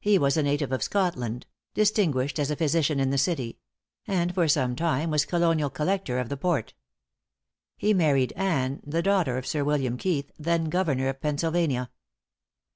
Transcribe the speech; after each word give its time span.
He 0.00 0.18
was 0.18 0.36
a 0.36 0.42
native 0.42 0.72
of 0.72 0.82
Scotland; 0.82 1.46
distinguished 1.72 2.40
as 2.40 2.50
a 2.50 2.56
physician 2.56 2.98
in 2.98 3.10
the 3.10 3.16
city; 3.16 3.60
and 4.08 4.34
for 4.34 4.48
some 4.48 4.74
time 4.74 5.08
was 5.08 5.24
colonial 5.24 5.70
collector 5.70 6.18
of 6.18 6.28
the 6.30 6.36
port. 6.36 6.74
He 7.76 7.94
married 7.94 8.32
Anne, 8.34 8.82
the 8.84 9.02
daughter 9.04 9.38
of 9.38 9.46
Sir 9.46 9.62
William 9.62 9.96
Keith, 9.96 10.32
then 10.36 10.64
Governor 10.64 11.08
of 11.10 11.20
Pennsylvania. 11.20 11.90